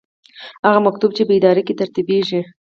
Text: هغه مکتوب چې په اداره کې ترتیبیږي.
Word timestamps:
هغه 0.65 0.79
مکتوب 0.87 1.11
چې 1.17 1.23
په 1.27 1.33
اداره 1.37 1.61
کې 1.67 1.77
ترتیبیږي. 1.81 2.41